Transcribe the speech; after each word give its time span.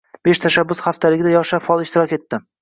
“Besh 0.27 0.39
tashabbus 0.45 0.81
haftaligi”da 0.85 1.35
yoshlar 1.35 1.63
faol 1.67 1.85
ishtirok 1.87 2.17
etdi 2.19 2.43